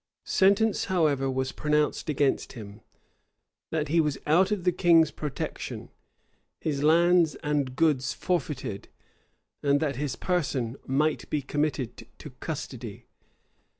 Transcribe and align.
Sentence, 0.25 0.85
however, 0.85 1.29
was 1.29 1.51
pronounced 1.51 2.09
against 2.09 2.53
him, 2.53 2.81
"That 3.69 3.89
he 3.89 4.01
was 4.01 4.17
out 4.25 4.49
of 4.49 4.63
the 4.63 4.71
king's 4.71 5.11
protection; 5.11 5.89
his 6.59 6.81
lands 6.81 7.35
and 7.43 7.75
goods 7.75 8.11
forfeited; 8.11 8.87
and 9.61 9.79
that 9.79 9.97
his 9.97 10.15
person 10.15 10.75
might 10.87 11.29
be 11.29 11.43
committed 11.43 12.07
to 12.17 12.31
custody." 12.31 13.05